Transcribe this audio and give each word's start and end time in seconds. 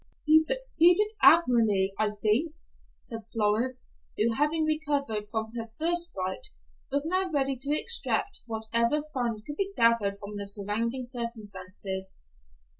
"He 0.25 0.39
succeeded 0.39 1.09
admirably, 1.21 1.93
I 1.99 2.13
think," 2.23 2.55
said 2.99 3.19
Florence, 3.31 3.87
who, 4.17 4.33
having 4.33 4.65
recovered 4.65 5.27
from 5.29 5.51
her 5.55 5.67
first 5.77 6.09
fright, 6.11 6.47
was 6.91 7.05
now 7.05 7.29
ready 7.31 7.55
to 7.57 7.79
extract 7.79 8.39
whatever 8.47 9.03
fun 9.13 9.43
could 9.45 9.57
be 9.57 9.73
gathered 9.77 10.17
from 10.17 10.37
the 10.37 10.47
surrounding 10.47 11.05
circumstances. 11.05 12.15